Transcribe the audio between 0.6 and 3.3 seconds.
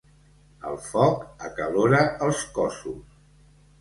El foc acalora els cossos.